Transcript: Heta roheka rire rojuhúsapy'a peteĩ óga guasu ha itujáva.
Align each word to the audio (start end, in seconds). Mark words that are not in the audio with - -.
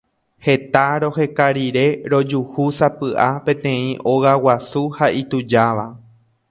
Heta 0.45 0.85
roheka 1.03 1.47
rire 1.57 1.83
rojuhúsapy'a 2.13 3.29
peteĩ 3.51 3.87
óga 4.15 4.35
guasu 4.47 4.87
ha 4.99 5.13
itujáva. 5.21 5.87